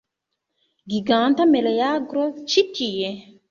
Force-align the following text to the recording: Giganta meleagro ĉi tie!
Giganta 0.93 1.45
meleagro 1.53 2.27
ĉi 2.55 2.67
tie! 2.81 3.15